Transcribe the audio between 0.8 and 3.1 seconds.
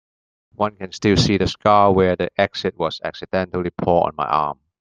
still see the scar where the acid was